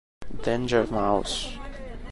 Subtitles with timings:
[0.41, 1.59] Danger Mouse